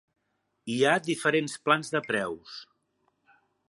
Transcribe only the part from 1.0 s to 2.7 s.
diferents plans de preus.